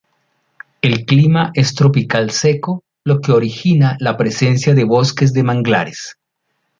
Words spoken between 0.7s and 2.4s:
El clima es tropical